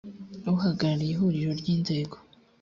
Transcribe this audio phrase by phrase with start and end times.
[0.53, 2.15] uhagarariye ihuriro ry inzego